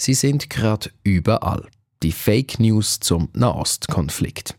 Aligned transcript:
Sie 0.00 0.14
sind 0.14 0.48
gerade 0.48 0.90
überall. 1.02 1.66
Die 2.04 2.12
Fake 2.12 2.60
News 2.60 3.00
zum 3.00 3.30
Nahostkonflikt. 3.32 4.56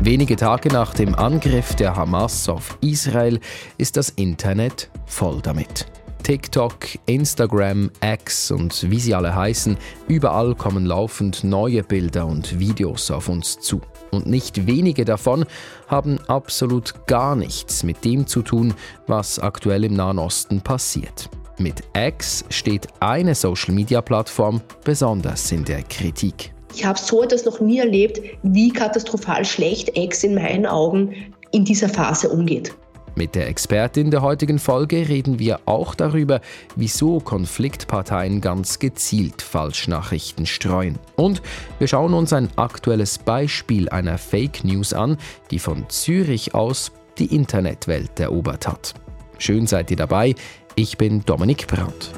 Wenige 0.00 0.36
Tage 0.36 0.70
nach 0.70 0.94
dem 0.94 1.14
Angriff 1.14 1.74
der 1.76 1.94
Hamas 1.94 2.48
auf 2.48 2.78
Israel 2.80 3.40
ist 3.76 3.98
das 3.98 4.08
Internet 4.08 4.90
voll 5.04 5.42
damit. 5.42 5.86
TikTok, 6.22 6.86
Instagram, 7.04 7.90
X 8.02 8.50
und 8.50 8.90
wie 8.90 9.00
sie 9.00 9.14
alle 9.14 9.34
heißen, 9.34 9.76
überall 10.08 10.54
kommen 10.54 10.86
laufend 10.86 11.44
neue 11.44 11.82
Bilder 11.82 12.24
und 12.24 12.58
Videos 12.58 13.10
auf 13.10 13.28
uns 13.28 13.60
zu. 13.60 13.82
Und 14.12 14.26
nicht 14.26 14.66
wenige 14.66 15.06
davon 15.06 15.46
haben 15.88 16.18
absolut 16.28 17.06
gar 17.06 17.34
nichts 17.34 17.82
mit 17.82 18.04
dem 18.04 18.26
zu 18.26 18.42
tun, 18.42 18.74
was 19.06 19.38
aktuell 19.38 19.84
im 19.84 19.94
Nahen 19.94 20.18
Osten 20.18 20.60
passiert. 20.60 21.30
Mit 21.58 21.82
X 21.96 22.44
steht 22.50 22.88
eine 23.00 23.34
Social-Media-Plattform 23.34 24.60
besonders 24.84 25.50
in 25.50 25.64
der 25.64 25.82
Kritik. 25.82 26.52
Ich 26.74 26.84
habe 26.84 26.98
so 26.98 27.22
etwas 27.22 27.44
noch 27.44 27.60
nie 27.60 27.78
erlebt, 27.78 28.20
wie 28.42 28.70
katastrophal 28.70 29.44
schlecht 29.44 29.96
X 29.96 30.24
in 30.24 30.34
meinen 30.34 30.66
Augen 30.66 31.34
in 31.50 31.64
dieser 31.64 31.88
Phase 31.88 32.28
umgeht. 32.28 32.74
Mit 33.14 33.34
der 33.34 33.48
Expertin 33.48 34.10
der 34.10 34.22
heutigen 34.22 34.58
Folge 34.58 35.08
reden 35.08 35.38
wir 35.38 35.60
auch 35.66 35.94
darüber, 35.94 36.40
wieso 36.76 37.20
Konfliktparteien 37.20 38.40
ganz 38.40 38.78
gezielt 38.78 39.42
Falschnachrichten 39.42 40.46
streuen. 40.46 40.98
Und 41.16 41.42
wir 41.78 41.88
schauen 41.88 42.14
uns 42.14 42.32
ein 42.32 42.48
aktuelles 42.56 43.18
Beispiel 43.18 43.90
einer 43.90 44.16
Fake 44.16 44.64
News 44.64 44.94
an, 44.94 45.18
die 45.50 45.58
von 45.58 45.88
Zürich 45.90 46.54
aus 46.54 46.90
die 47.18 47.34
Internetwelt 47.34 48.18
erobert 48.18 48.66
hat. 48.66 48.94
Schön 49.36 49.66
seid 49.66 49.90
ihr 49.90 49.98
dabei. 49.98 50.34
Ich 50.74 50.96
bin 50.96 51.22
Dominik 51.24 51.66
Brandt. 51.66 52.10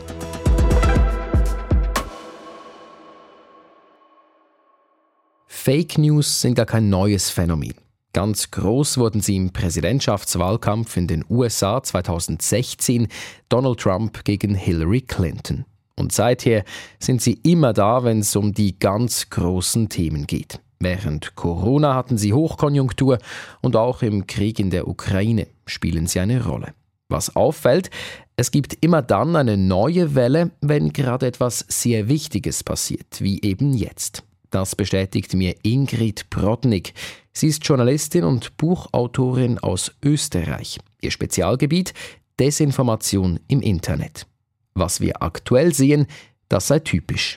Fake 5.48 5.98
News 5.98 6.40
sind 6.40 6.54
gar 6.54 6.66
kein 6.66 6.88
neues 6.88 7.30
Phänomen. 7.30 7.83
Ganz 8.14 8.52
groß 8.52 8.98
wurden 8.98 9.20
sie 9.20 9.34
im 9.34 9.52
Präsidentschaftswahlkampf 9.52 10.96
in 10.96 11.08
den 11.08 11.24
USA 11.28 11.82
2016 11.82 13.08
Donald 13.48 13.80
Trump 13.80 14.24
gegen 14.24 14.54
Hillary 14.54 15.00
Clinton. 15.00 15.64
Und 15.96 16.12
seither 16.12 16.62
sind 17.00 17.20
sie 17.20 17.40
immer 17.42 17.72
da, 17.72 18.04
wenn 18.04 18.20
es 18.20 18.36
um 18.36 18.54
die 18.54 18.78
ganz 18.78 19.30
großen 19.30 19.88
Themen 19.88 20.28
geht. 20.28 20.60
Während 20.78 21.34
Corona 21.34 21.96
hatten 21.96 22.16
sie 22.16 22.32
Hochkonjunktur 22.32 23.18
und 23.62 23.74
auch 23.74 24.00
im 24.02 24.28
Krieg 24.28 24.60
in 24.60 24.70
der 24.70 24.86
Ukraine 24.86 25.48
spielen 25.66 26.06
sie 26.06 26.20
eine 26.20 26.44
Rolle. 26.44 26.72
Was 27.08 27.34
auffällt, 27.34 27.90
es 28.36 28.52
gibt 28.52 28.76
immer 28.80 29.02
dann 29.02 29.34
eine 29.34 29.56
neue 29.56 30.14
Welle, 30.14 30.52
wenn 30.60 30.92
gerade 30.92 31.26
etwas 31.26 31.64
sehr 31.66 32.08
Wichtiges 32.08 32.62
passiert, 32.62 33.20
wie 33.20 33.42
eben 33.42 33.74
jetzt. 33.74 34.22
Das 34.54 34.76
bestätigt 34.76 35.34
mir 35.34 35.56
Ingrid 35.64 36.30
Brodnik. 36.30 36.94
Sie 37.32 37.48
ist 37.48 37.66
Journalistin 37.66 38.22
und 38.22 38.56
Buchautorin 38.56 39.58
aus 39.58 39.90
Österreich. 40.00 40.78
Ihr 41.00 41.10
Spezialgebiet 41.10 41.92
Desinformation 42.38 43.40
im 43.48 43.60
Internet. 43.62 44.28
Was 44.74 45.00
wir 45.00 45.20
aktuell 45.24 45.74
sehen, 45.74 46.06
das 46.48 46.68
sei 46.68 46.78
typisch. 46.78 47.36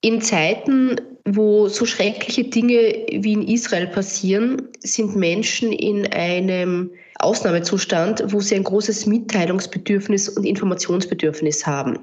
In 0.00 0.20
Zeiten, 0.20 1.00
wo 1.24 1.66
so 1.66 1.84
schreckliche 1.84 2.44
Dinge 2.44 2.76
wie 3.10 3.32
in 3.32 3.42
Israel 3.42 3.88
passieren, 3.88 4.62
sind 4.78 5.16
Menschen 5.16 5.72
in 5.72 6.06
einem 6.12 6.92
Ausnahmezustand, 7.18 8.22
wo 8.28 8.40
sie 8.40 8.54
ein 8.54 8.62
großes 8.62 9.06
Mitteilungsbedürfnis 9.06 10.28
und 10.28 10.44
Informationsbedürfnis 10.44 11.66
haben. 11.66 11.98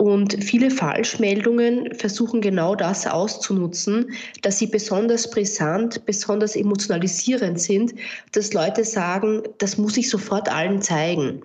Und 0.00 0.44
viele 0.44 0.70
Falschmeldungen 0.70 1.92
versuchen 1.92 2.40
genau 2.40 2.76
das 2.76 3.04
auszunutzen, 3.04 4.12
dass 4.42 4.58
sie 4.58 4.68
besonders 4.68 5.28
brisant, 5.28 6.06
besonders 6.06 6.54
emotionalisierend 6.54 7.60
sind, 7.60 7.94
dass 8.30 8.52
Leute 8.52 8.84
sagen, 8.84 9.42
das 9.58 9.76
muss 9.76 9.96
ich 9.96 10.08
sofort 10.08 10.48
allen 10.50 10.80
zeigen. 10.82 11.42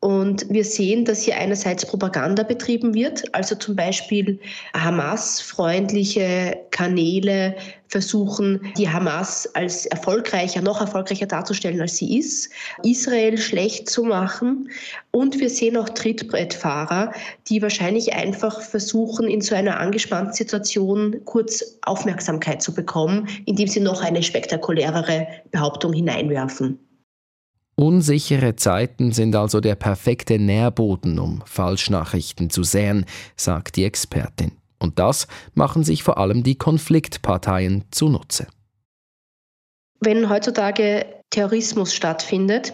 Und 0.00 0.48
wir 0.48 0.64
sehen, 0.64 1.04
dass 1.04 1.22
hier 1.22 1.36
einerseits 1.36 1.84
Propaganda 1.84 2.44
betrieben 2.44 2.94
wird, 2.94 3.34
also 3.34 3.56
zum 3.56 3.74
Beispiel 3.74 4.38
Hamas-freundliche 4.72 6.56
Kanäle 6.70 7.56
versuchen, 7.88 8.60
die 8.76 8.88
Hamas 8.88 9.52
als 9.56 9.86
erfolgreicher, 9.86 10.62
noch 10.62 10.80
erfolgreicher 10.80 11.26
darzustellen, 11.26 11.80
als 11.80 11.96
sie 11.96 12.16
ist, 12.16 12.50
Israel 12.84 13.38
schlecht 13.38 13.90
zu 13.90 14.04
machen. 14.04 14.70
Und 15.10 15.40
wir 15.40 15.50
sehen 15.50 15.76
auch 15.76 15.88
Trittbrettfahrer, 15.88 17.12
die 17.48 17.60
wahrscheinlich 17.60 18.12
einfach 18.12 18.60
versuchen, 18.60 19.26
in 19.26 19.40
so 19.40 19.56
einer 19.56 19.80
angespannten 19.80 20.34
Situation 20.34 21.16
kurz 21.24 21.78
Aufmerksamkeit 21.82 22.62
zu 22.62 22.72
bekommen, 22.72 23.26
indem 23.46 23.66
sie 23.66 23.80
noch 23.80 24.02
eine 24.02 24.22
spektakulärere 24.22 25.26
Behauptung 25.50 25.92
hineinwerfen. 25.92 26.78
Unsichere 27.78 28.56
Zeiten 28.56 29.12
sind 29.12 29.36
also 29.36 29.60
der 29.60 29.76
perfekte 29.76 30.40
Nährboden, 30.40 31.20
um 31.20 31.44
Falschnachrichten 31.46 32.50
zu 32.50 32.64
säen, 32.64 33.06
sagt 33.36 33.76
die 33.76 33.84
Expertin. 33.84 34.50
Und 34.80 34.98
das 34.98 35.28
machen 35.54 35.84
sich 35.84 36.02
vor 36.02 36.18
allem 36.18 36.42
die 36.42 36.56
Konfliktparteien 36.56 37.84
zunutze. 37.92 38.48
Wenn 40.00 40.28
heutzutage 40.28 41.06
Terrorismus 41.30 41.94
stattfindet, 41.94 42.72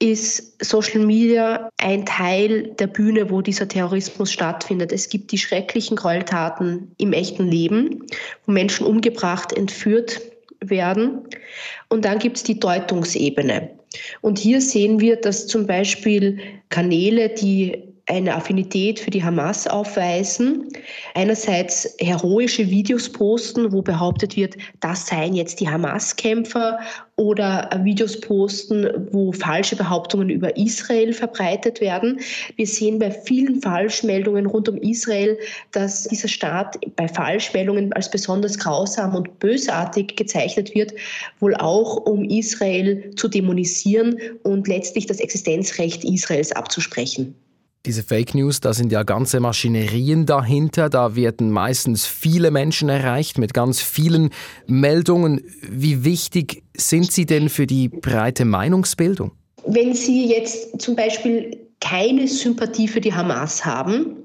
ist 0.00 0.64
Social 0.64 1.06
Media 1.06 1.70
ein 1.76 2.04
Teil 2.04 2.74
der 2.76 2.88
Bühne, 2.88 3.30
wo 3.30 3.40
dieser 3.40 3.68
Terrorismus 3.68 4.32
stattfindet. 4.32 4.90
Es 4.90 5.08
gibt 5.08 5.30
die 5.30 5.38
schrecklichen 5.38 5.96
Gräueltaten 5.96 6.90
im 6.98 7.12
echten 7.12 7.46
Leben, 7.46 8.04
wo 8.46 8.50
Menschen 8.50 8.84
umgebracht, 8.84 9.52
entführt 9.52 10.20
werden. 10.58 11.20
Und 11.88 12.04
dann 12.04 12.18
gibt 12.18 12.38
es 12.38 12.42
die 12.42 12.58
Deutungsebene. 12.58 13.77
Und 14.20 14.38
hier 14.38 14.60
sehen 14.60 15.00
wir, 15.00 15.16
dass 15.16 15.46
zum 15.46 15.66
Beispiel 15.66 16.38
Kanäle, 16.68 17.30
die 17.30 17.87
eine 18.08 18.34
Affinität 18.34 18.98
für 19.00 19.10
die 19.10 19.22
Hamas 19.22 19.66
aufweisen. 19.66 20.68
Einerseits 21.14 21.94
heroische 21.98 22.70
Videos 22.70 23.10
posten, 23.10 23.70
wo 23.70 23.82
behauptet 23.82 24.34
wird, 24.34 24.56
das 24.80 25.06
seien 25.06 25.34
jetzt 25.34 25.60
die 25.60 25.68
Hamas-Kämpfer 25.68 26.78
oder 27.16 27.68
Videos 27.82 28.18
posten, 28.20 29.08
wo 29.12 29.32
falsche 29.32 29.76
Behauptungen 29.76 30.30
über 30.30 30.56
Israel 30.56 31.12
verbreitet 31.12 31.82
werden. 31.82 32.20
Wir 32.56 32.66
sehen 32.66 32.98
bei 32.98 33.10
vielen 33.10 33.60
Falschmeldungen 33.60 34.46
rund 34.46 34.68
um 34.70 34.78
Israel, 34.78 35.36
dass 35.72 36.04
dieser 36.04 36.28
Staat 36.28 36.78
bei 36.96 37.08
Falschmeldungen 37.08 37.92
als 37.92 38.10
besonders 38.10 38.58
grausam 38.58 39.14
und 39.16 39.38
bösartig 39.38 40.16
gezeichnet 40.16 40.74
wird, 40.74 40.94
wohl 41.40 41.54
auch 41.56 41.96
um 42.06 42.24
Israel 42.24 43.14
zu 43.16 43.28
dämonisieren 43.28 44.18
und 44.44 44.66
letztlich 44.66 45.06
das 45.06 45.20
Existenzrecht 45.20 46.04
Israels 46.04 46.52
abzusprechen. 46.52 47.34
Diese 47.88 48.02
Fake 48.02 48.34
News, 48.34 48.60
da 48.60 48.74
sind 48.74 48.92
ja 48.92 49.02
ganze 49.02 49.40
Maschinerien 49.40 50.26
dahinter, 50.26 50.90
da 50.90 51.16
werden 51.16 51.50
meistens 51.50 52.04
viele 52.04 52.50
Menschen 52.50 52.90
erreicht 52.90 53.38
mit 53.38 53.54
ganz 53.54 53.80
vielen 53.80 54.28
Meldungen. 54.66 55.42
Wie 55.62 56.04
wichtig 56.04 56.64
sind 56.76 57.10
sie 57.10 57.24
denn 57.24 57.48
für 57.48 57.66
die 57.66 57.88
breite 57.88 58.44
Meinungsbildung? 58.44 59.32
Wenn 59.66 59.94
Sie 59.94 60.26
jetzt 60.26 60.78
zum 60.82 60.96
Beispiel 60.96 61.66
keine 61.80 62.28
Sympathie 62.28 62.88
für 62.88 63.00
die 63.00 63.14
Hamas 63.14 63.64
haben, 63.64 64.22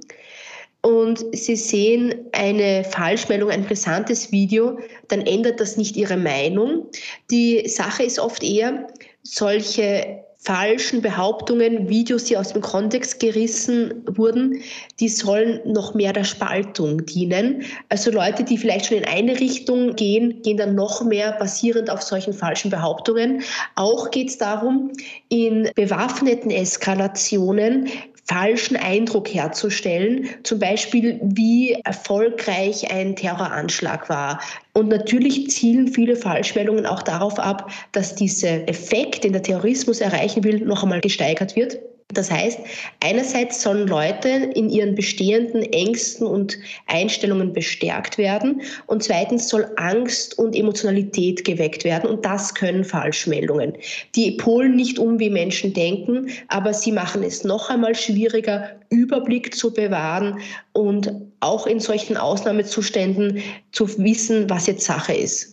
und 0.82 1.24
Sie 1.32 1.56
sehen 1.56 2.14
eine 2.34 2.84
Falschmeldung, 2.84 3.50
ein 3.50 3.64
brisantes 3.64 4.34
Video, 4.34 4.78
dann 5.08 5.22
ändert 5.22 5.62
das 5.62 5.78
nicht 5.78 5.96
Ihre 5.96 6.18
Meinung. 6.18 6.88
Die 7.32 7.66
Sache 7.70 8.04
ist 8.04 8.20
oft 8.20 8.44
eher, 8.44 8.88
solche 9.22 10.26
falschen 10.44 11.02
Behauptungen, 11.02 11.88
Videos, 11.88 12.26
die 12.26 12.38
aus 12.38 12.52
dem 12.52 12.62
Kontext 12.62 13.20
gerissen 13.20 14.04
wurden, 14.06 14.62
die 15.00 15.08
sollen 15.08 15.62
noch 15.66 15.94
mehr 15.94 16.12
der 16.12 16.26
Spaltung 16.26 17.06
dienen. 17.06 17.64
Also 17.90 18.12
Leute, 18.12 18.44
die 18.44 18.58
vielleicht 18.58 18.88
schon 18.88 18.98
in 18.98 19.06
eine 19.06 19.40
Richtung 19.40 19.96
gehen, 19.96 20.42
gehen 20.42 20.58
dann 20.58 20.76
noch 20.76 21.04
mehr 21.04 21.32
basierend 21.34 21.90
auf 21.90 22.02
solchen 22.02 22.34
falschen 22.34 22.72
Behauptungen. 22.72 23.42
Auch 23.76 24.12
geht 24.12 24.30
es 24.30 24.38
darum, 24.38 24.92
in 25.30 25.70
bewaffneten 25.76 26.52
Eskalationen 26.52 27.88
falschen 28.26 28.78
Eindruck 28.78 29.34
herzustellen, 29.34 30.30
zum 30.44 30.60
Beispiel 30.60 31.20
wie 31.24 31.74
erfolgreich 31.84 32.92
ein 32.92 33.16
Terroranschlag 33.16 34.10
war. 34.10 34.40
Und 34.76 34.90
natürlich 34.90 35.52
zielen 35.52 35.88
viele 35.88 36.16
Falschmeldungen 36.16 36.88
auch 36.88 37.04
darauf 37.04 37.38
ab, 37.38 37.72
dass 37.92 38.16
dieser 38.16 38.68
Effekt, 38.68 39.24
den 39.24 39.34
der 39.34 39.44
Terrorismus 39.44 40.02
erreichen 40.02 40.44
will, 40.44 40.66
noch 40.66 40.82
einmal 40.82 41.02
gesteigert 41.02 41.56
wird. 41.56 41.78
Das 42.14 42.30
heißt, 42.32 42.60
einerseits 43.00 43.62
sollen 43.62 43.88
Leute 43.88 44.30
in 44.56 44.70
ihren 44.70 44.96
bestehenden 44.96 45.64
Ängsten 45.74 46.28
und 46.28 46.58
Einstellungen 46.88 47.54
bestärkt 47.54 48.18
werden 48.18 48.62
und 48.88 49.04
zweitens 49.04 49.50
soll 49.50 49.70
Angst 49.78 50.38
und 50.38 50.56
Emotionalität 50.56 51.44
geweckt 51.46 51.84
werden 51.84 52.10
und 52.10 52.26
das 52.26 52.54
können 52.54 52.84
Falschmeldungen. 52.84 53.74
Die 54.16 54.32
polen 54.32 54.76
nicht 54.76 55.00
um, 55.00 55.20
wie 55.20 55.30
Menschen 55.30 55.74
denken, 55.74 56.30
aber 56.48 56.74
sie 56.74 56.92
machen 56.92 57.24
es 57.24 57.44
noch 57.44 57.70
einmal 57.70 57.96
schwieriger, 57.96 58.70
Überblick 58.90 59.56
zu 59.56 59.74
bewahren 59.74 60.40
und 60.74 61.12
auch 61.40 61.68
in 61.68 61.80
solchen 61.80 62.16
Ausnahmezuständen 62.16 63.42
zu 63.72 63.98
wissen, 63.98 64.50
was 64.50 64.68
jetzt 64.68 64.86
Sache 64.86 65.14
ist. 65.14 65.53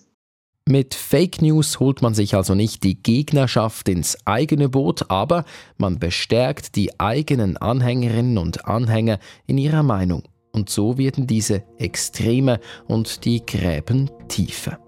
Mit 0.70 0.94
Fake 0.94 1.42
News 1.42 1.80
holt 1.80 2.00
man 2.00 2.14
sich 2.14 2.36
also 2.36 2.54
nicht 2.54 2.84
die 2.84 3.02
Gegnerschaft 3.02 3.88
ins 3.88 4.16
eigene 4.24 4.68
Boot, 4.68 5.10
aber 5.10 5.44
man 5.78 5.98
bestärkt 5.98 6.76
die 6.76 7.00
eigenen 7.00 7.56
Anhängerinnen 7.56 8.38
und 8.38 8.66
Anhänger 8.66 9.18
in 9.48 9.58
ihrer 9.58 9.82
Meinung. 9.82 10.22
Und 10.52 10.70
so 10.70 10.96
werden 10.96 11.26
diese 11.26 11.64
Extreme 11.78 12.60
und 12.86 13.24
die 13.24 13.44
Gräben 13.44 14.12
tiefer. 14.28 14.78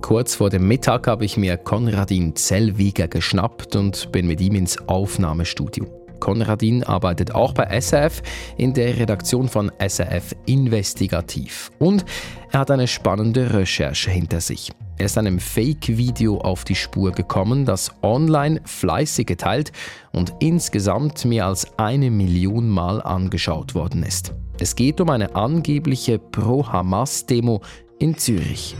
Kurz 0.00 0.34
vor 0.34 0.50
dem 0.50 0.66
Mittag 0.66 1.06
habe 1.06 1.24
ich 1.24 1.36
mir 1.36 1.56
Konradin 1.58 2.34
Zellwiger 2.34 3.06
geschnappt 3.06 3.76
und 3.76 4.10
bin 4.10 4.26
mit 4.26 4.40
ihm 4.40 4.56
ins 4.56 4.88
Aufnahmestudio. 4.88 5.99
Konradin 6.20 6.84
arbeitet 6.84 7.34
auch 7.34 7.52
bei 7.52 7.80
SRF 7.80 8.22
in 8.56 8.74
der 8.74 8.96
Redaktion 8.98 9.48
von 9.48 9.72
SRF 9.84 10.36
Investigativ. 10.46 11.70
Und 11.78 12.04
er 12.52 12.60
hat 12.60 12.70
eine 12.70 12.86
spannende 12.86 13.52
Recherche 13.52 14.10
hinter 14.10 14.40
sich. 14.40 14.70
Er 14.98 15.06
ist 15.06 15.16
einem 15.16 15.40
Fake-Video 15.40 16.38
auf 16.38 16.64
die 16.64 16.74
Spur 16.74 17.12
gekommen, 17.12 17.64
das 17.64 17.90
online 18.02 18.60
fleißig 18.66 19.26
geteilt 19.26 19.72
und 20.12 20.34
insgesamt 20.40 21.24
mehr 21.24 21.46
als 21.46 21.66
eine 21.78 22.10
Million 22.10 22.68
Mal 22.68 23.00
angeschaut 23.00 23.74
worden 23.74 24.02
ist. 24.02 24.34
Es 24.58 24.76
geht 24.76 25.00
um 25.00 25.08
eine 25.08 25.34
angebliche 25.34 26.18
Pro-Hamas-Demo 26.18 27.62
in 27.98 28.18
Zürich. 28.18 28.76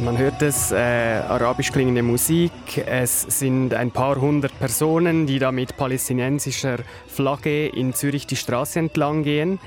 Man 0.00 0.16
hört 0.18 0.42
es, 0.42 0.72
äh, 0.72 0.76
arabisch 0.76 1.70
klingende 1.70 2.02
Musik. 2.02 2.50
Es 2.86 3.22
sind 3.22 3.74
ein 3.74 3.90
paar 3.90 4.18
hundert 4.20 4.58
Personen, 4.58 5.26
die 5.26 5.38
da 5.38 5.52
mit 5.52 5.76
palästinensischer 5.76 6.78
Flagge 7.06 7.68
in 7.68 7.92
Zürich 7.92 8.26
die 8.26 8.36
Straße 8.36 8.78
entlang 8.78 9.22
gehen. 9.22 9.58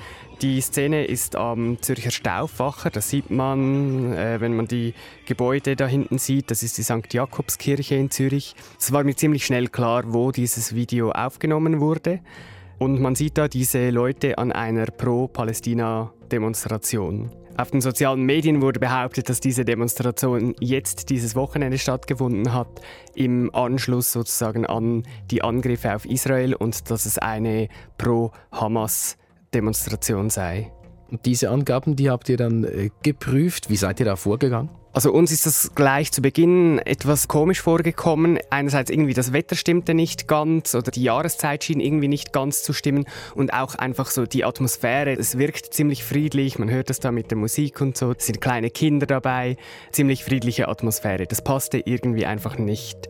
Die 0.41 0.59
Szene 0.59 1.05
ist 1.05 1.35
am 1.37 1.81
Zürcher 1.81 2.11
Stauffacher. 2.11 2.89
Das 2.89 3.09
sieht 3.09 3.29
man, 3.29 4.11
äh, 4.13 4.41
wenn 4.41 4.55
man 4.55 4.67
die 4.67 4.93
Gebäude 5.25 5.77
da 5.77 5.87
hinten 5.87 6.17
sieht. 6.17 6.51
Das 6.51 6.63
ist 6.63 6.77
die 6.77 6.83
St. 6.83 7.13
Jakobskirche 7.13 7.95
in 7.95 8.11
Zürich. 8.11 8.55
Es 8.77 8.91
war 8.91 9.05
mir 9.05 9.15
ziemlich 9.15 9.45
schnell 9.45 9.69
klar, 9.69 10.03
wo 10.07 10.31
dieses 10.31 10.75
Video 10.75 11.11
aufgenommen 11.11 11.79
wurde. 11.79 12.19
Und 12.77 12.99
man 12.99 13.15
sieht 13.15 13.37
da 13.37 13.47
diese 13.47 13.89
Leute 13.91 14.37
an 14.37 14.51
einer 14.51 14.87
Pro-Palästina-Demonstration. 14.87 17.44
Auf 17.57 17.71
den 17.71 17.79
sozialen 17.79 18.23
Medien 18.23 18.61
wurde 18.61 18.81
behauptet, 18.81 19.29
dass 19.29 19.39
diese 19.39 19.63
Demonstration 19.63 20.55
jetzt 20.59 21.09
dieses 21.09 21.35
Wochenende 21.35 21.77
stattgefunden 21.77 22.53
hat, 22.53 22.81
im 23.13 23.49
Anschluss 23.55 24.11
sozusagen 24.11 24.65
an 24.65 25.03
die 25.31 25.41
Angriffe 25.41 25.95
auf 25.95 26.03
Israel 26.05 26.53
und 26.53 26.91
dass 26.91 27.05
es 27.05 27.17
eine 27.17 27.69
Pro-Hamas-Demonstration 27.97 30.29
sei. 30.29 30.69
Und 31.15 31.25
diese 31.25 31.49
Angaben, 31.49 31.95
die 31.95 32.09
habt 32.09 32.27
ihr 32.27 32.35
dann 32.35 32.65
äh, 32.65 32.89
geprüft. 33.01 33.69
Wie 33.69 33.77
seid 33.77 34.01
ihr 34.01 34.05
da 34.05 34.17
vorgegangen? 34.17 34.69
Also 34.91 35.13
uns 35.13 35.31
ist 35.31 35.45
das 35.45 35.71
gleich 35.73 36.11
zu 36.11 36.21
Beginn 36.21 36.77
etwas 36.79 37.29
komisch 37.29 37.61
vorgekommen. 37.61 38.37
Einerseits 38.49 38.89
irgendwie 38.89 39.13
das 39.13 39.31
Wetter 39.31 39.55
stimmte 39.55 39.93
nicht 39.93 40.27
ganz 40.27 40.75
oder 40.75 40.91
die 40.91 41.03
Jahreszeit 41.03 41.63
schien 41.63 41.79
irgendwie 41.79 42.09
nicht 42.09 42.33
ganz 42.33 42.63
zu 42.63 42.73
stimmen 42.73 43.05
und 43.33 43.53
auch 43.53 43.75
einfach 43.75 44.07
so 44.07 44.25
die 44.25 44.43
Atmosphäre. 44.43 45.13
Es 45.13 45.37
wirkt 45.37 45.73
ziemlich 45.73 46.03
friedlich, 46.03 46.59
man 46.59 46.69
hört 46.69 46.89
das 46.89 46.99
da 46.99 47.13
mit 47.13 47.31
der 47.31 47.37
Musik 47.37 47.79
und 47.79 47.95
so. 47.95 48.11
Es 48.11 48.25
sind 48.25 48.41
kleine 48.41 48.69
Kinder 48.69 49.05
dabei, 49.05 49.55
ziemlich 49.93 50.25
friedliche 50.25 50.67
Atmosphäre. 50.67 51.27
Das 51.27 51.41
passte 51.41 51.77
irgendwie 51.77 52.25
einfach 52.25 52.57
nicht. 52.57 53.07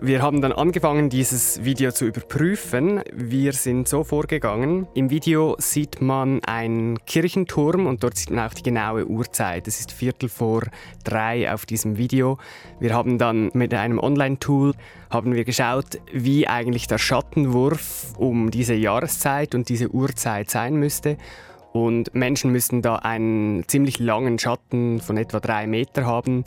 Wir 0.00 0.20
haben 0.20 0.40
dann 0.40 0.52
angefangen, 0.52 1.10
dieses 1.10 1.64
Video 1.64 1.92
zu 1.92 2.06
überprüfen. 2.06 3.02
Wir 3.12 3.52
sind 3.52 3.86
so 3.86 4.02
vorgegangen. 4.02 4.88
Im 4.94 5.10
Video 5.10 5.54
sieht 5.58 6.00
man 6.00 6.42
einen 6.44 7.04
Kirchenturm 7.04 7.86
und 7.86 8.02
dort 8.02 8.16
sieht 8.16 8.30
man 8.30 8.48
auch 8.48 8.54
die 8.54 8.62
genaue 8.62 9.06
Uhrzeit. 9.06 9.68
Es 9.68 9.78
ist 9.78 9.92
Viertel 9.92 10.28
vor 10.28 10.62
drei 11.04 11.52
auf 11.52 11.66
diesem 11.66 11.98
Video. 11.98 12.38
Wir 12.80 12.94
haben 12.94 13.18
dann 13.18 13.50
mit 13.54 13.74
einem 13.74 13.98
Online-Tool 13.98 14.74
haben 15.10 15.34
wir 15.34 15.44
geschaut, 15.44 16.00
wie 16.12 16.48
eigentlich 16.48 16.88
der 16.88 16.98
Schattenwurf 16.98 18.14
um 18.16 18.50
diese 18.50 18.74
Jahreszeit 18.74 19.54
und 19.54 19.68
diese 19.68 19.90
Uhrzeit 19.90 20.50
sein 20.50 20.74
müsste. 20.76 21.16
Und 21.72 22.14
Menschen 22.14 22.52
müssten 22.52 22.82
da 22.82 22.96
einen 22.96 23.66
ziemlich 23.66 23.98
langen 23.98 24.38
Schatten 24.38 25.00
von 25.00 25.16
etwa 25.16 25.40
drei 25.40 25.66
Meter 25.66 26.04
haben. 26.04 26.44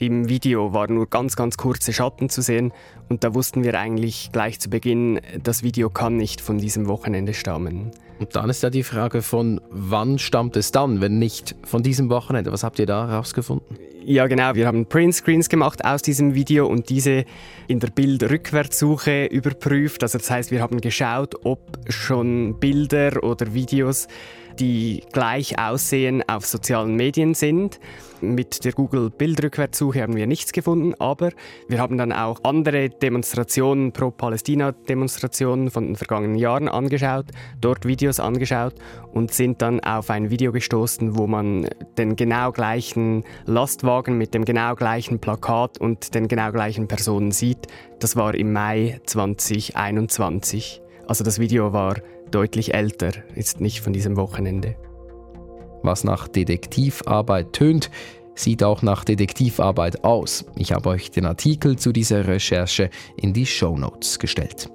Im 0.00 0.30
Video 0.30 0.72
waren 0.72 0.94
nur 0.94 1.10
ganz, 1.10 1.36
ganz 1.36 1.58
kurze 1.58 1.92
Schatten 1.92 2.30
zu 2.30 2.40
sehen 2.40 2.72
und 3.10 3.22
da 3.22 3.34
wussten 3.34 3.64
wir 3.64 3.78
eigentlich 3.78 4.30
gleich 4.32 4.58
zu 4.58 4.70
Beginn, 4.70 5.20
das 5.42 5.62
Video 5.62 5.90
kann 5.90 6.16
nicht 6.16 6.40
von 6.40 6.56
diesem 6.56 6.88
Wochenende 6.88 7.34
stammen. 7.34 7.90
Und 8.18 8.34
dann 8.34 8.48
ist 8.48 8.62
ja 8.62 8.70
die 8.70 8.82
Frage 8.82 9.20
von, 9.20 9.60
wann 9.68 10.18
stammt 10.18 10.56
es 10.56 10.72
dann, 10.72 11.02
wenn 11.02 11.18
nicht 11.18 11.54
von 11.64 11.82
diesem 11.82 12.08
Wochenende? 12.08 12.50
Was 12.50 12.64
habt 12.64 12.78
ihr 12.78 12.86
da 12.86 13.08
herausgefunden? 13.08 13.76
Ja, 14.02 14.26
genau. 14.26 14.54
Wir 14.54 14.66
haben 14.66 14.86
Printscreens 14.86 15.50
gemacht 15.50 15.84
aus 15.84 16.00
diesem 16.00 16.34
Video 16.34 16.66
und 16.66 16.88
diese 16.88 17.26
in 17.68 17.78
der 17.78 17.88
Bildrückwärtssuche 17.88 19.26
überprüft. 19.26 20.02
Also 20.02 20.16
das 20.16 20.30
heißt, 20.30 20.50
wir 20.50 20.62
haben 20.62 20.80
geschaut, 20.80 21.34
ob 21.44 21.78
schon 21.90 22.58
Bilder 22.58 23.22
oder 23.22 23.52
Videos 23.52 24.08
die 24.60 25.02
gleich 25.12 25.58
aussehen, 25.58 26.22
auf 26.28 26.46
sozialen 26.46 26.94
Medien 26.94 27.34
sind. 27.34 27.80
Mit 28.20 28.66
der 28.66 28.72
Google 28.72 29.08
Bildrückwärtssuche 29.08 30.02
haben 30.02 30.14
wir 30.14 30.26
nichts 30.26 30.52
gefunden, 30.52 30.94
aber 30.98 31.30
wir 31.68 31.80
haben 31.80 31.96
dann 31.96 32.12
auch 32.12 32.40
andere 32.44 32.90
Demonstrationen, 32.90 33.92
Pro-Palästina-Demonstrationen 33.92 35.70
von 35.70 35.86
den 35.86 35.96
vergangenen 35.96 36.36
Jahren 36.36 36.68
angeschaut, 36.68 37.26
dort 37.62 37.86
Videos 37.86 38.20
angeschaut 38.20 38.74
und 39.14 39.32
sind 39.32 39.62
dann 39.62 39.80
auf 39.80 40.10
ein 40.10 40.28
Video 40.28 40.52
gestoßen, 40.52 41.16
wo 41.16 41.26
man 41.26 41.66
den 41.96 42.14
genau 42.14 42.52
gleichen 42.52 43.24
Lastwagen 43.46 44.18
mit 44.18 44.34
dem 44.34 44.44
genau 44.44 44.74
gleichen 44.74 45.18
Plakat 45.18 45.78
und 45.78 46.14
den 46.14 46.28
genau 46.28 46.52
gleichen 46.52 46.88
Personen 46.88 47.30
sieht. 47.30 47.68
Das 48.00 48.16
war 48.16 48.34
im 48.34 48.52
Mai 48.52 49.00
2021. 49.06 50.82
Also 51.06 51.24
das 51.24 51.38
Video 51.38 51.72
war 51.72 51.96
deutlich 52.34 52.74
älter, 52.74 53.12
ist 53.34 53.60
nicht 53.60 53.80
von 53.80 53.92
diesem 53.92 54.16
Wochenende. 54.16 54.76
Was 55.82 56.04
nach 56.04 56.28
Detektivarbeit 56.28 57.52
tönt, 57.52 57.90
sieht 58.34 58.62
auch 58.62 58.82
nach 58.82 59.04
Detektivarbeit 59.04 60.04
aus. 60.04 60.44
Ich 60.56 60.72
habe 60.72 60.90
euch 60.90 61.10
den 61.10 61.26
Artikel 61.26 61.76
zu 61.76 61.92
dieser 61.92 62.26
Recherche 62.26 62.90
in 63.16 63.32
die 63.32 63.46
Show 63.46 63.76
Notes 63.76 64.18
gestellt. 64.18 64.70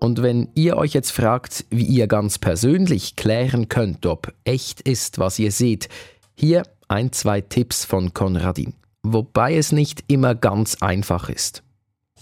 Und 0.00 0.22
wenn 0.22 0.48
ihr 0.54 0.76
euch 0.76 0.94
jetzt 0.94 1.10
fragt, 1.10 1.64
wie 1.70 1.84
ihr 1.84 2.06
ganz 2.06 2.38
persönlich 2.38 3.16
klären 3.16 3.68
könnt, 3.68 4.06
ob 4.06 4.32
echt 4.44 4.80
ist, 4.82 5.18
was 5.18 5.38
ihr 5.38 5.50
seht, 5.50 5.88
hier 6.36 6.62
ein, 6.86 7.12
zwei 7.12 7.40
Tipps 7.40 7.84
von 7.84 8.14
Konradin. 8.14 8.74
Wobei 9.02 9.56
es 9.56 9.72
nicht 9.72 10.04
immer 10.06 10.34
ganz 10.34 10.76
einfach 10.80 11.28
ist. 11.28 11.62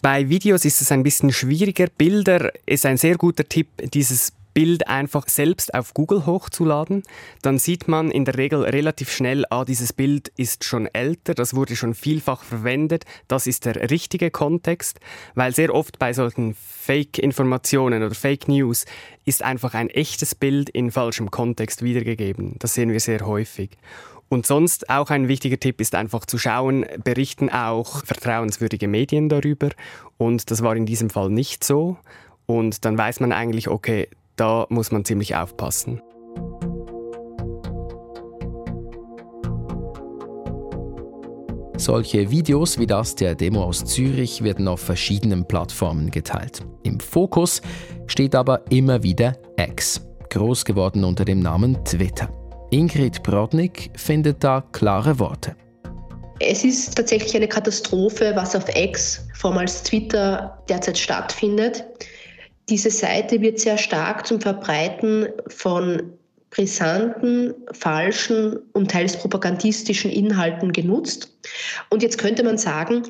Bei 0.02 0.28
Videos 0.28 0.64
ist 0.64 0.80
es 0.80 0.92
ein 0.92 1.02
bisschen 1.02 1.32
schwieriger. 1.32 1.86
Bilder 1.96 2.52
ist 2.66 2.86
ein 2.86 2.96
sehr 2.96 3.16
guter 3.16 3.44
Tipp, 3.48 3.68
dieses 3.92 4.32
Bild 4.56 4.88
einfach 4.88 5.28
selbst 5.28 5.74
auf 5.74 5.92
Google 5.92 6.24
hochzuladen. 6.24 7.02
Dann 7.42 7.58
sieht 7.58 7.88
man 7.88 8.10
in 8.10 8.24
der 8.24 8.38
Regel 8.38 8.62
relativ 8.62 9.12
schnell, 9.12 9.44
ah, 9.50 9.66
dieses 9.66 9.92
Bild 9.92 10.32
ist 10.38 10.64
schon 10.64 10.86
älter, 10.86 11.34
das 11.34 11.52
wurde 11.52 11.76
schon 11.76 11.92
vielfach 11.92 12.42
verwendet, 12.42 13.04
das 13.28 13.46
ist 13.46 13.66
der 13.66 13.90
richtige 13.90 14.30
Kontext, 14.30 14.98
weil 15.34 15.54
sehr 15.54 15.74
oft 15.74 15.98
bei 15.98 16.14
solchen 16.14 16.54
Fake-Informationen 16.54 18.02
oder 18.02 18.14
Fake 18.14 18.48
News 18.48 18.86
ist 19.26 19.42
einfach 19.42 19.74
ein 19.74 19.90
echtes 19.90 20.34
Bild 20.34 20.70
in 20.70 20.90
falschem 20.90 21.30
Kontext 21.30 21.82
wiedergegeben. 21.82 22.54
Das 22.58 22.72
sehen 22.72 22.90
wir 22.90 23.00
sehr 23.00 23.26
häufig. 23.26 23.72
Und 24.28 24.46
sonst 24.46 24.90
auch 24.90 25.10
ein 25.10 25.28
wichtiger 25.28 25.58
Tipp 25.58 25.80
ist 25.80 25.94
einfach 25.94 26.26
zu 26.26 26.38
schauen, 26.38 26.84
berichten 27.04 27.48
auch 27.48 28.04
vertrauenswürdige 28.04 28.88
Medien 28.88 29.28
darüber. 29.28 29.70
Und 30.18 30.50
das 30.50 30.62
war 30.62 30.74
in 30.74 30.86
diesem 30.86 31.10
Fall 31.10 31.30
nicht 31.30 31.62
so. 31.62 31.96
Und 32.46 32.84
dann 32.84 32.98
weiß 32.98 33.20
man 33.20 33.32
eigentlich, 33.32 33.68
okay, 33.68 34.08
da 34.36 34.66
muss 34.68 34.90
man 34.90 35.04
ziemlich 35.04 35.36
aufpassen. 35.36 36.00
Solche 41.78 42.30
Videos 42.30 42.78
wie 42.78 42.86
das 42.86 43.14
der 43.14 43.34
Demo 43.34 43.62
aus 43.62 43.84
Zürich 43.84 44.42
werden 44.42 44.66
auf 44.66 44.80
verschiedenen 44.80 45.46
Plattformen 45.46 46.10
geteilt. 46.10 46.62
Im 46.82 46.98
Fokus 47.00 47.60
steht 48.06 48.34
aber 48.34 48.62
immer 48.70 49.02
wieder 49.02 49.36
X, 49.58 50.00
groß 50.30 50.64
geworden 50.64 51.04
unter 51.04 51.24
dem 51.24 51.40
Namen 51.40 51.84
Twitter. 51.84 52.30
Ingrid 52.76 53.22
Brodnik 53.22 53.90
findet 53.96 54.44
da 54.44 54.62
klare 54.72 55.18
Worte. 55.18 55.56
Es 56.40 56.62
ist 56.62 56.94
tatsächlich 56.94 57.34
eine 57.34 57.48
Katastrophe, 57.48 58.32
was 58.34 58.54
auf 58.54 58.64
X, 58.76 59.26
vormals 59.32 59.82
Twitter, 59.82 60.62
derzeit 60.68 60.98
stattfindet. 60.98 61.86
Diese 62.68 62.90
Seite 62.90 63.40
wird 63.40 63.60
sehr 63.60 63.78
stark 63.78 64.26
zum 64.26 64.42
Verbreiten 64.42 65.28
von 65.48 66.02
brisanten, 66.50 67.54
falschen 67.72 68.58
und 68.72 68.90
teils 68.90 69.16
propagandistischen 69.16 70.10
Inhalten 70.10 70.72
genutzt. 70.72 71.32
Und 71.90 72.02
jetzt 72.02 72.18
könnte 72.18 72.42
man 72.42 72.56
sagen, 72.56 73.02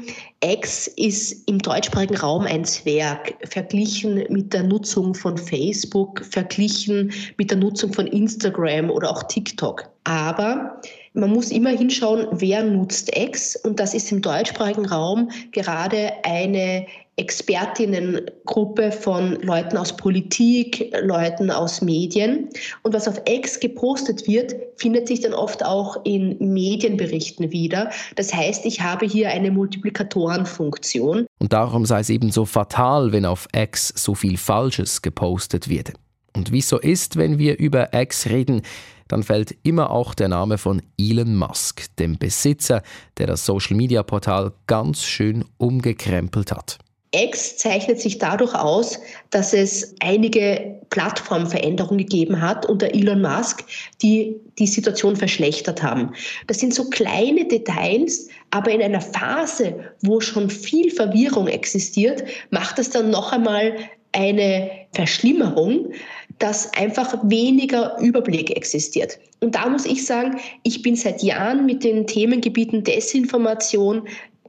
X 0.43 0.89
ist 0.89 1.49
im 1.49 1.59
deutschsprachigen 1.59 2.17
Raum 2.17 2.45
ein 2.45 2.65
Zwerg, 2.65 3.35
verglichen 3.49 4.25
mit 4.29 4.53
der 4.53 4.63
Nutzung 4.63 5.15
von 5.15 5.39
Facebook, 5.39 6.25
verglichen 6.25 7.13
mit 7.37 7.51
der 7.51 7.59
Nutzung 7.59 7.93
von 7.93 8.07
Instagram 8.07 8.91
oder 8.91 9.11
auch 9.11 9.23
TikTok. 9.25 9.89
Aber 10.05 10.81
man 11.17 11.31
muss 11.31 11.51
immer 11.51 11.71
hinschauen, 11.71 12.27
wer 12.31 12.63
nutzt 12.63 13.17
X. 13.17 13.57
Und 13.57 13.81
das 13.81 13.95
ist 13.95 14.13
im 14.13 14.21
deutschsprachigen 14.21 14.87
Raum 14.87 15.31
gerade 15.51 16.13
eine 16.25 16.87
Expertinnengruppe 17.19 18.93
von 18.93 19.41
Leuten 19.41 19.79
aus 19.79 19.97
Politik, 19.97 20.95
Leuten 21.01 21.51
aus 21.51 21.81
Medien. 21.81 22.51
Und 22.83 22.93
was 22.93 23.09
auf 23.09 23.23
X 23.27 23.59
gepostet 23.59 24.29
wird, 24.29 24.55
findet 24.77 25.09
sich 25.09 25.21
dann 25.21 25.33
oft 25.33 25.65
auch 25.65 26.05
in 26.05 26.37
Medienberichten 26.39 27.51
wieder. 27.51 27.91
Das 28.17 28.35
heißt, 28.35 28.67
ich 28.67 28.83
habe 28.83 29.07
hier 29.07 29.31
eine 29.31 29.51
Multiplikatorenfunktion. 29.51 31.27
Und 31.39 31.53
darum 31.55 31.87
sei 31.87 32.01
es 32.01 32.11
eben 32.11 32.31
so 32.31 32.45
fatal, 32.45 33.13
wenn 33.13 33.25
auf 33.25 33.49
X 33.57 33.95
so 33.97 34.15
viel 34.15 34.37
Falsches 34.37 35.01
gepostet 35.01 35.71
wird. 35.71 35.95
Und 36.37 36.53
wie 36.53 36.59
es 36.59 36.69
so 36.69 36.79
ist, 36.79 37.17
wenn 37.17 37.39
wir 37.39 37.59
über 37.59 37.95
X 37.95 38.27
reden, 38.27 38.61
dann 39.09 39.23
fällt 39.23 39.57
immer 39.63 39.91
auch 39.91 40.15
der 40.15 40.29
Name 40.29 40.59
von 40.59 40.83
Elon 40.99 41.37
Musk, 41.37 41.85
dem 41.97 42.19
Besitzer, 42.19 42.83
der 43.19 43.27
das 43.27 43.45
Social-Media-Portal 43.47 44.53
ganz 44.67 45.05
schön 45.05 45.45
umgekrempelt 45.59 46.53
hat. 46.53 46.79
X 47.13 47.57
zeichnet 47.57 48.01
sich 48.01 48.19
dadurch 48.19 48.55
aus, 48.55 48.99
dass 49.31 49.53
es 49.55 49.95
einige 50.01 50.81
Plattformveränderungen 50.91 51.99
gegeben 51.99 52.41
hat 52.41 52.67
unter 52.67 52.95
Elon 52.95 53.23
Musk, 53.23 53.65
die 54.03 54.37
die 54.59 54.67
Situation 54.67 55.17
verschlechtert 55.17 55.83
haben. 55.83 56.13
Das 56.47 56.59
sind 56.59 56.75
so 56.75 56.91
kleine 56.91 57.47
Details, 57.47 58.29
aber 58.51 58.71
in 58.71 58.83
einer 58.83 59.01
Phase, 59.01 59.93
wo 60.03 60.21
schon 60.21 60.51
viel 60.51 60.91
Verwirrung 60.91 61.49
existiert, 61.49 62.25
macht 62.51 62.79
es 62.79 62.91
dann 62.91 63.11
noch 63.11 63.33
einmal 63.33 63.77
eine 64.13 64.71
Verschlimmerung, 64.97 65.93
dass 66.39 66.73
einfach 66.75 67.17
weniger 67.23 67.99
Überblick 68.01 68.51
existiert. 68.51 69.19
Und 69.41 69.55
da 69.55 69.69
muss 69.69 69.87
ich 69.87 70.05
sagen, 70.05 70.39
ich 70.63 70.83
bin 70.83 70.97
seit 70.97 71.23
Jahren 71.23 71.67
mit 71.67 71.85
den 71.85 72.07
Themengebieten 72.07 72.83
Desinformation, 72.83 74.03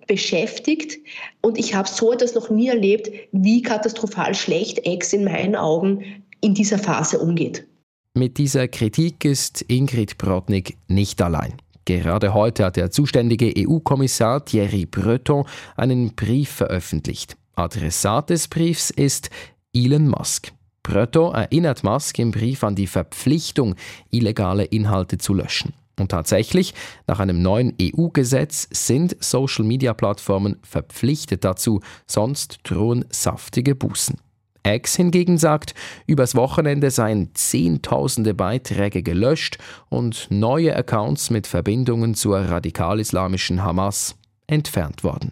beschäftigt 0.07 0.99
und 1.41 1.57
ich 1.57 1.75
habe 1.75 1.87
so 1.87 2.13
etwas 2.13 2.33
noch 2.33 2.49
nie 2.49 2.69
erlebt, 2.69 3.11
wie 3.33 3.61
katastrophal 3.61 4.33
schlecht 4.33 4.85
Ex 4.85 5.11
in 5.11 5.25
meinen 5.25 5.57
Augen 5.57 6.23
in 6.39 6.53
dieser 6.53 6.79
Phase 6.79 7.19
umgeht. 7.19 7.67
Mit 8.13 8.37
dieser 8.37 8.69
Kritik 8.69 9.25
ist 9.25 9.63
Ingrid 9.67 10.17
Brodnik 10.17 10.77
nicht 10.87 11.21
allein. 11.21 11.55
Gerade 11.85 12.33
heute 12.33 12.65
hat 12.65 12.77
der 12.77 12.89
zuständige 12.89 13.53
EU-Kommissar 13.57 14.43
Thierry 14.43 14.85
Breton 14.85 15.45
einen 15.75 16.15
Brief 16.15 16.49
veröffentlicht. 16.49 17.37
Adressat 17.55 18.29
des 18.29 18.47
Briefs 18.47 18.89
ist 18.89 19.29
Elon 19.73 20.07
Musk. 20.07 20.51
Breton 20.83 21.35
erinnert 21.35 21.83
Musk 21.83 22.17
im 22.19 22.31
Brief 22.31 22.63
an 22.63 22.75
die 22.75 22.87
Verpflichtung, 22.87 23.75
illegale 24.09 24.63
Inhalte 24.63 25.17
zu 25.17 25.33
löschen. 25.33 25.73
Und 25.99 26.11
tatsächlich, 26.11 26.73
nach 27.07 27.19
einem 27.19 27.41
neuen 27.41 27.73
EU-Gesetz 27.81 28.67
sind 28.71 29.17
Social-Media-Plattformen 29.19 30.57
verpflichtet 30.61 31.43
dazu, 31.43 31.81
sonst 32.05 32.59
drohen 32.63 33.05
saftige 33.09 33.75
Bußen. 33.75 34.17
X 34.63 34.95
hingegen 34.95 35.37
sagt, 35.37 35.73
übers 36.05 36.35
Wochenende 36.35 36.91
seien 36.91 37.31
Zehntausende 37.33 38.33
Beiträge 38.33 39.01
gelöscht 39.01 39.57
und 39.89 40.27
neue 40.29 40.75
Accounts 40.75 41.29
mit 41.29 41.47
Verbindungen 41.47 42.15
zur 42.15 42.39
radikal-islamischen 42.39 43.63
Hamas 43.63 44.15
entfernt 44.45 45.03
worden. 45.03 45.31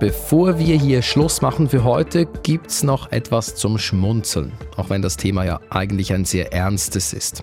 Bevor 0.00 0.58
wir 0.58 0.76
hier 0.76 1.02
Schluss 1.02 1.40
machen 1.40 1.68
für 1.68 1.84
heute, 1.84 2.26
gibt 2.26 2.66
es 2.66 2.82
noch 2.82 3.12
etwas 3.12 3.54
zum 3.54 3.78
Schmunzeln, 3.78 4.52
auch 4.76 4.90
wenn 4.90 5.02
das 5.02 5.16
Thema 5.16 5.44
ja 5.44 5.60
eigentlich 5.70 6.12
ein 6.12 6.24
sehr 6.24 6.52
ernstes 6.52 7.12
ist. 7.12 7.42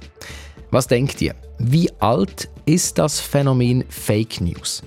Was 0.70 0.88
denkt 0.88 1.22
ihr? 1.22 1.34
Wie 1.60 1.89
alt 2.00 2.50
ist 2.65 2.98
das 2.98 3.20
Phänomen 3.22 3.86
Fake 3.88 4.41
News? 4.41 4.84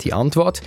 Die 0.00 0.12
Antwort? 0.12 0.62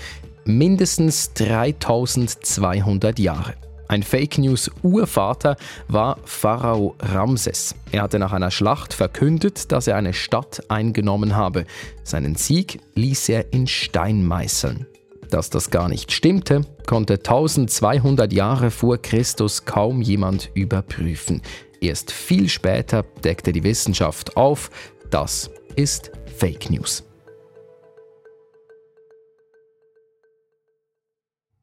Mindestens 0.45 1.33
3200 1.33 3.17
Jahre. 3.17 3.55
Ein 3.87 4.03
Fake 4.03 4.37
News 4.37 4.69
Urvater 4.83 5.57
war 5.87 6.17
Pharao 6.25 6.95
Ramses. 6.99 7.75
Er 7.91 8.03
hatte 8.03 8.19
nach 8.19 8.33
einer 8.33 8.51
Schlacht 8.51 8.93
verkündet, 8.93 9.71
dass 9.71 9.87
er 9.87 9.95
eine 9.95 10.13
Stadt 10.13 10.63
eingenommen 10.69 11.35
habe. 11.35 11.65
Seinen 12.03 12.35
Sieg 12.35 12.79
ließ 12.93 13.29
er 13.29 13.51
in 13.51 13.67
Stein 13.67 14.23
meißeln. 14.23 14.85
Dass 15.29 15.49
das 15.49 15.71
gar 15.71 15.89
nicht 15.89 16.11
stimmte, 16.11 16.61
konnte 16.85 17.15
1200 17.15 18.31
Jahre 18.31 18.71
vor 18.71 18.97
Christus 18.97 19.65
kaum 19.65 20.01
jemand 20.01 20.51
überprüfen. 20.53 21.41
Erst 21.81 22.11
viel 22.11 22.49
später 22.49 23.03
deckte 23.23 23.51
die 23.51 23.63
Wissenschaft 23.63 24.37
auf, 24.37 24.69
das 25.09 25.49
ist 25.75 26.11
Fake 26.37 26.69
News. 26.69 27.03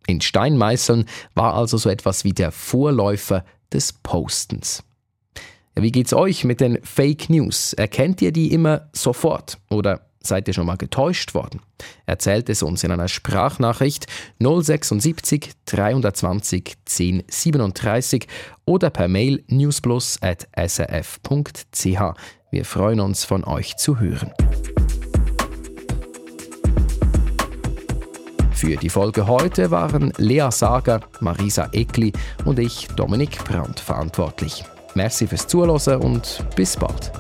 In 0.07 0.21
Steinmeißeln 0.21 1.07
war 1.35 1.55
also 1.55 1.77
so 1.77 1.89
etwas 1.89 2.25
wie 2.25 2.33
der 2.33 2.53
Vorläufer 2.53 3.45
des 3.73 3.93
Postens. 3.93 4.83
Wie 5.75 5.93
geht's 5.93 6.13
euch 6.13 6.45
mit 6.45 6.61
den 6.61 6.83
Fake 6.83 7.31
News? 7.31 7.73
Erkennt 7.73 8.21
ihr 8.21 8.33
die 8.33 8.53
immer 8.53 8.91
sofort 8.93 9.59
oder 9.71 10.12
Seid 10.25 10.49
ihr 10.49 10.55
schon 10.55 10.67
mal 10.67 10.77
getäuscht 10.77 11.35
worden? 11.35 11.61
Erzählt 12.07 12.49
es 12.49 12.63
uns 12.63 12.85
in 12.85 12.93
einer 12.93 13.09
Sprachnachricht 13.09 14.07
076 14.39 15.51
320 15.67 16.77
1037 16.89 18.29
oder 18.65 18.91
per 18.91 19.09
Mail 19.09 19.43
newsplus.srf.ch. 19.49 20.23
Wir 22.51 22.65
freuen 22.65 23.01
uns, 23.01 23.25
von 23.25 23.45
euch 23.45 23.77
zu 23.77 23.99
hören. 23.99 24.31
Für 28.53 28.77
die 28.77 28.91
Folge 28.91 29.27
heute 29.27 29.73
waren 29.73 30.13
Lea 30.19 30.49
Sager, 30.51 31.01
Marisa 31.19 31.69
Ekli 31.73 32.13
und 32.45 32.61
ich, 32.61 32.87
Dominik 32.95 33.45
Brandt, 33.45 33.81
verantwortlich. 33.81 34.65
Merci 34.95 35.27
fürs 35.27 35.49
Zuhören 35.49 36.01
und 36.01 36.45
bis 36.55 36.77
bald. 36.77 37.11